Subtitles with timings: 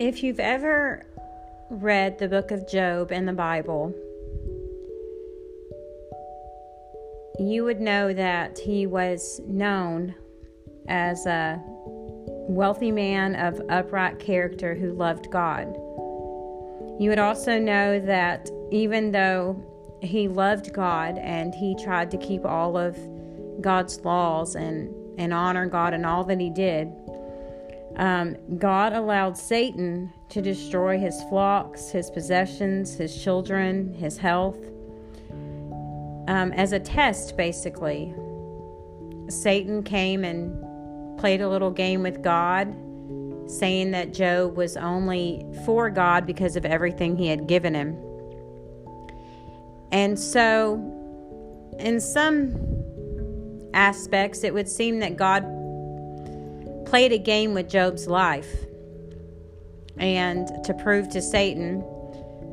[0.00, 1.04] If you've ever
[1.68, 3.94] read the book of Job in the Bible,
[7.38, 10.14] you would know that he was known
[10.88, 11.62] as a
[12.48, 15.66] wealthy man of upright character who loved God.
[16.98, 19.62] You would also know that even though
[20.00, 22.96] he loved God and he tried to keep all of
[23.60, 26.90] God's laws and, and honor God in all that he did,
[28.00, 34.56] um, God allowed Satan to destroy his flocks, his possessions, his children, his health,
[36.26, 38.14] um, as a test, basically.
[39.28, 42.74] Satan came and played a little game with God,
[43.46, 47.98] saying that Job was only for God because of everything he had given him.
[49.92, 50.76] And so,
[51.78, 52.56] in some
[53.74, 55.44] aspects, it would seem that God
[56.90, 58.52] played a game with Job's life
[59.96, 61.84] and to prove to Satan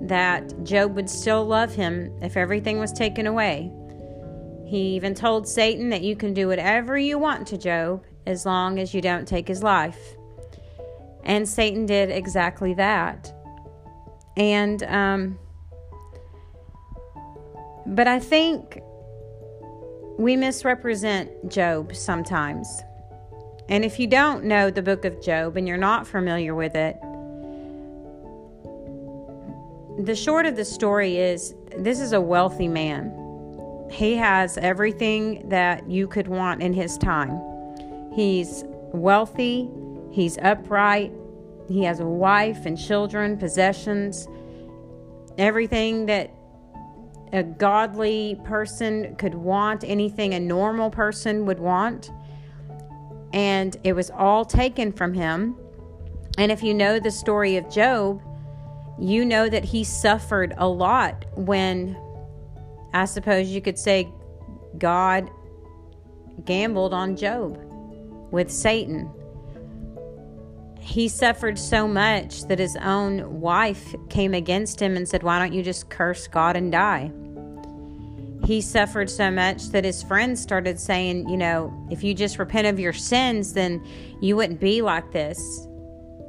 [0.01, 3.71] that Job would still love him if everything was taken away.
[4.67, 8.77] He even told Satan that you can do whatever you want to Job as long
[8.77, 10.15] as you don't take his life.
[11.23, 13.33] And Satan did exactly that.
[14.37, 15.39] And, um,
[17.87, 18.81] but I think
[20.19, 22.67] we misrepresent Job sometimes.
[23.69, 26.95] And if you don't know the book of Job and you're not familiar with it,
[30.05, 33.13] the short of the story is this is a wealthy man.
[33.91, 37.41] He has everything that you could want in his time.
[38.13, 39.69] He's wealthy,
[40.11, 41.11] he's upright,
[41.67, 44.27] he has a wife and children, possessions,
[45.37, 46.31] everything that
[47.33, 52.11] a godly person could want, anything a normal person would want
[53.37, 55.55] and it was all taken from him.
[56.39, 58.19] And if you know the story of Job,
[58.99, 61.95] you know that he suffered a lot when
[62.95, 64.11] I suppose you could say
[64.79, 65.29] God
[66.45, 67.59] gambled on Job
[68.31, 69.07] with Satan.
[70.79, 75.53] He suffered so much that his own wife came against him and said, Why don't
[75.53, 77.11] you just curse God and die?
[78.47, 82.65] He suffered so much that his friends started saying, you know, if you just repent
[82.65, 83.85] of your sins, then
[84.21, 85.67] you wouldn't be like this.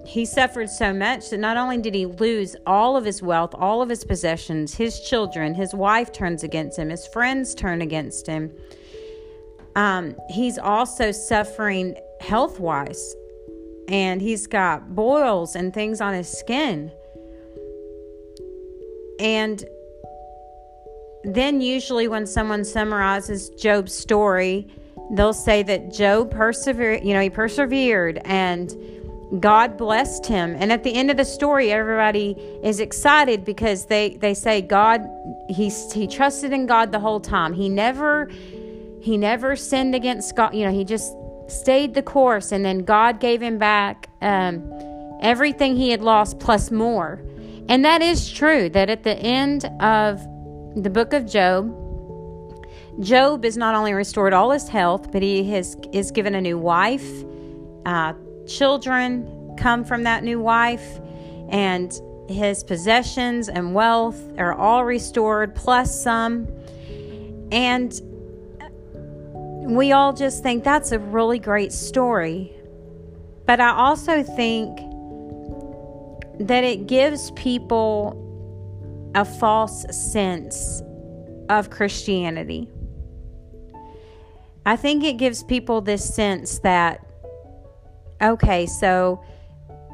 [0.04, 3.82] He suffered so much that not only did he lose all of his wealth, all
[3.82, 8.50] of his possessions, his children, his wife turns against him, his friends turn against him.
[9.76, 13.14] Um, he's also suffering health wise,
[13.86, 16.90] and he's got boils and things on his skin.
[19.20, 19.64] And
[21.24, 24.68] then, usually, when someone summarizes Job's story,
[25.10, 28.74] they'll say that Job persevered, you know, he persevered and
[29.40, 30.56] God blessed him.
[30.58, 35.06] And at the end of the story, everybody is excited because they, they say God,
[35.48, 37.52] he, he trusted in God the whole time.
[37.52, 38.30] He never,
[39.00, 40.54] he never sinned against God.
[40.54, 41.14] You know, he just
[41.48, 44.62] stayed the course and then God gave him back um,
[45.20, 47.20] everything he had lost plus more.
[47.68, 50.26] And that is true that at the end of
[50.76, 51.74] the book of Job,
[53.00, 56.58] Job is not only restored all his health, but he has, is given a new
[56.58, 57.08] wife.
[57.86, 58.12] Uh,
[58.46, 61.00] children come from that new wife,
[61.48, 66.48] and his possessions and wealth are all restored, plus some.
[67.50, 67.92] And
[69.64, 72.52] we all just think that's a really great story.
[73.46, 74.76] But I also think
[76.40, 78.24] that it gives people
[79.18, 80.80] a false sense
[81.48, 82.68] of Christianity.
[84.64, 87.04] I think it gives people this sense that,
[88.22, 89.20] okay, so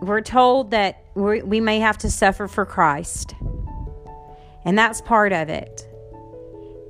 [0.02, 3.34] we're told that we we may have to suffer for Christ,
[4.66, 5.88] and that's part of it.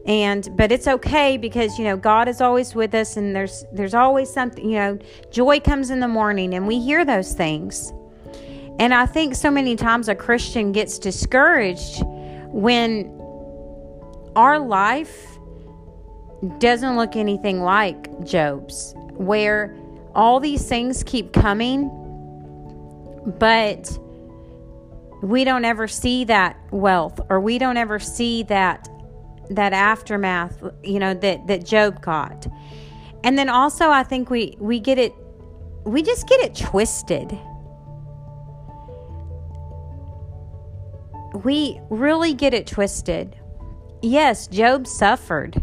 [0.04, 3.94] And but it's okay because you know God is always with us, and there's there's
[3.94, 4.98] always something you know
[5.30, 7.92] joy comes in the morning, and we hear those things.
[8.80, 12.02] And I think so many times a Christian gets discouraged
[12.54, 13.06] when
[14.36, 15.38] our life
[16.58, 19.76] doesn't look anything like Job's, where
[20.14, 21.90] all these things keep coming,
[23.38, 23.98] but
[25.20, 28.88] we don't ever see that wealth or we don't ever see that
[29.50, 32.46] that aftermath you know that that Job got.
[33.24, 35.12] And then also I think we we get it
[35.84, 37.36] we just get it twisted
[41.34, 43.36] we really get it twisted.
[44.02, 45.62] Yes, Job suffered.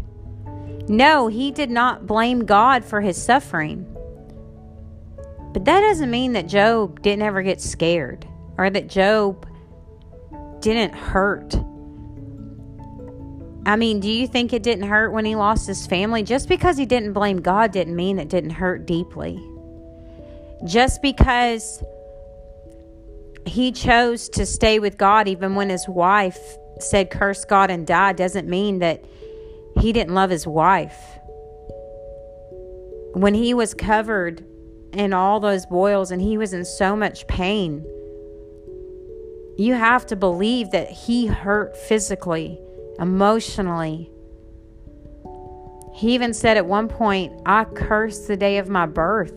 [0.88, 3.86] No, he did not blame God for his suffering.
[5.52, 8.26] But that doesn't mean that Job didn't ever get scared
[8.58, 9.46] or that Job
[10.60, 11.54] didn't hurt.
[13.64, 16.22] I mean, do you think it didn't hurt when he lost his family?
[16.22, 19.40] Just because he didn't blame God didn't mean it didn't hurt deeply.
[20.64, 21.82] Just because
[23.46, 26.38] he chose to stay with God even when his wife
[26.78, 29.04] said, Curse God and die, doesn't mean that
[29.78, 30.96] he didn't love his wife.
[33.14, 34.44] When he was covered
[34.92, 37.84] in all those boils and he was in so much pain,
[39.56, 42.58] you have to believe that he hurt physically,
[42.98, 44.10] emotionally.
[45.94, 49.36] He even said at one point, I cursed the day of my birth,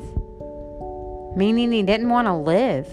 [1.36, 2.88] meaning he didn't want to live.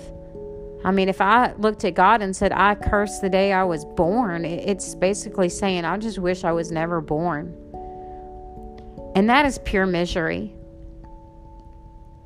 [0.84, 3.84] I mean, if I looked at God and said, I curse the day I was
[3.84, 7.56] born, it's basically saying, I just wish I was never born.
[9.14, 10.54] And that is pure misery.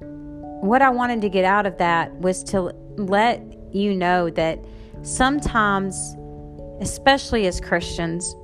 [0.01, 3.43] What I wanted to get out of that was to let
[3.75, 4.59] you know that
[5.03, 6.17] sometimes,
[6.81, 8.35] especially as Christians,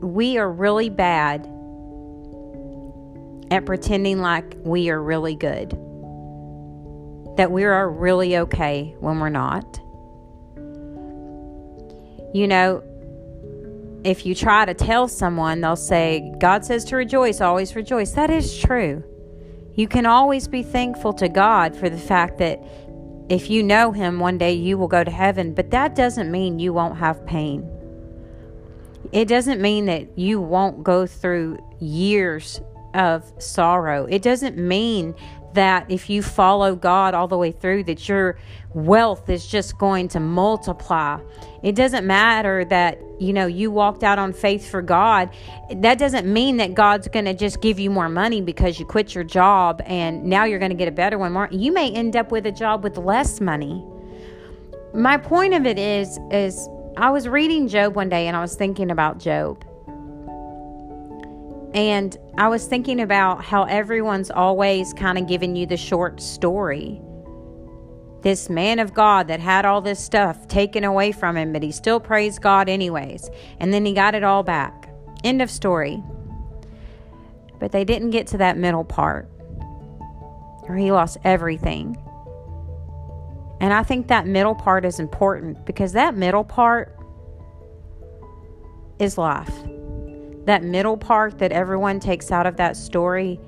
[0.00, 1.48] we are really bad
[3.50, 5.72] at pretending like we are really good,
[7.38, 9.78] that we are really okay when we're not.
[12.34, 12.82] You know,
[14.02, 18.10] if you try to tell someone, they'll say, God says to rejoice, always rejoice.
[18.10, 19.04] That is true.
[19.76, 22.60] You can always be thankful to God for the fact that
[23.28, 26.58] if you know Him, one day you will go to heaven, but that doesn't mean
[26.58, 27.70] you won't have pain.
[29.12, 32.60] It doesn't mean that you won't go through years
[32.94, 34.06] of sorrow.
[34.06, 35.14] It doesn't mean
[35.54, 38.38] that if you follow God all the way through that your
[38.74, 41.18] wealth is just going to multiply.
[41.62, 45.30] It doesn't matter that you know you walked out on faith for God.
[45.74, 49.14] That doesn't mean that God's going to just give you more money because you quit
[49.14, 51.48] your job and now you're going to get a better one.
[51.50, 53.84] You may end up with a job with less money.
[54.94, 58.54] My point of it is is I was reading Job one day and I was
[58.54, 59.64] thinking about Job.
[61.74, 67.00] And I was thinking about how everyone's always kind of giving you the short story.
[68.22, 71.70] This man of God that had all this stuff taken away from him, but he
[71.70, 73.28] still praised God anyways.
[73.60, 74.88] And then he got it all back.
[75.24, 76.02] End of story.
[77.60, 79.28] But they didn't get to that middle part,
[80.62, 82.00] or he lost everything.
[83.60, 86.96] And I think that middle part is important because that middle part
[89.00, 89.52] is life
[90.48, 93.38] that middle part that everyone takes out of that story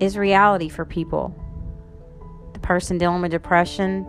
[0.00, 1.34] is reality for people.
[2.52, 4.04] The person dealing with depression,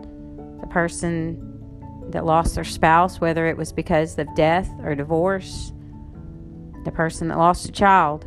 [0.60, 5.72] the person that lost their spouse, whether it was because of death or divorce,
[6.84, 8.26] the person that lost a child,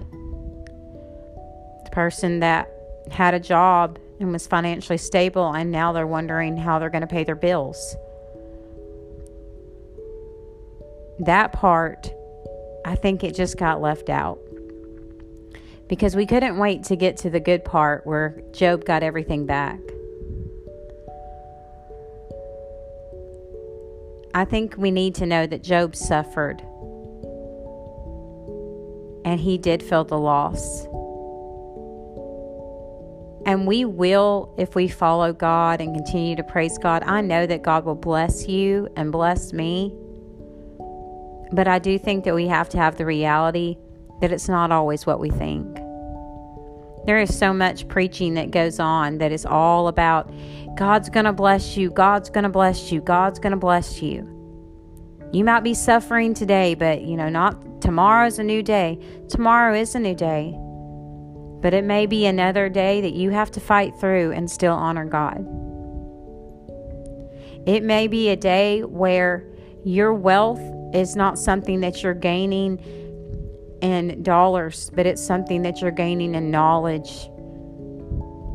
[1.85, 2.71] the person that
[3.11, 7.07] had a job and was financially stable and now they're wondering how they're going to
[7.07, 7.97] pay their bills.
[11.21, 12.13] That part,
[12.85, 14.39] I think it just got left out.
[15.89, 19.79] Because we couldn't wait to get to the good part where Job got everything back.
[24.35, 26.61] I think we need to know that Job suffered
[29.25, 30.87] and he did feel the loss.
[33.47, 37.63] And we will, if we follow God and continue to praise God, I know that
[37.63, 39.95] God will bless you and bless me
[41.55, 43.77] but I do think that we have to have the reality
[44.21, 45.79] that it's not always what we think.
[47.07, 50.33] There is so much preaching that goes on that is all about
[50.77, 54.31] God's going to bless you, God's going to bless you, God's going to bless you.
[55.33, 58.99] You might be suffering today, but you know, not tomorrow's a new day.
[59.29, 60.57] Tomorrow is a new day.
[61.61, 65.05] But it may be another day that you have to fight through and still honor
[65.05, 65.45] God.
[67.67, 69.45] It may be a day where
[69.85, 70.61] your wealth
[70.95, 72.79] is not something that you're gaining
[73.83, 77.29] in dollars, but it's something that you're gaining in knowledge.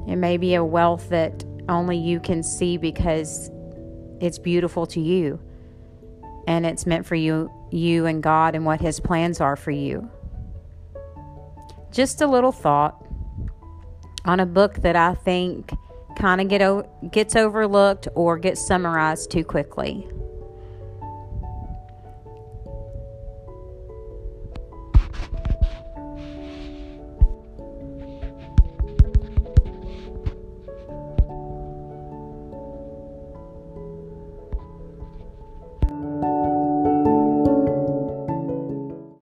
[0.07, 3.51] It may be a wealth that only you can see because
[4.19, 5.39] it's beautiful to you
[6.47, 10.09] and it's meant for you you and God and what his plans are for you.
[11.91, 13.05] Just a little thought
[14.25, 15.71] on a book that I think
[16.17, 20.07] kind of get o- gets overlooked or gets summarized too quickly.